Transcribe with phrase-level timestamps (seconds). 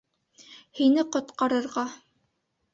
[0.79, 1.87] Һине ҡотҡарырға!